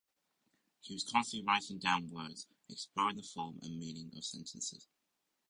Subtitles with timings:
[0.81, 4.87] She was constantly writing down words, exploring the form and meaning of sentences.